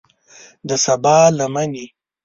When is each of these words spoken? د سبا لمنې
د 0.67 0.69
سبا 0.85 1.17
لمنې 1.37 1.85